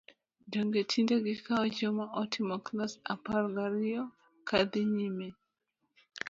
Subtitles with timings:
[0.51, 4.03] Donge tinde gikawo joma otimo klas apar gariyo
[4.47, 5.27] ka dhi nyime!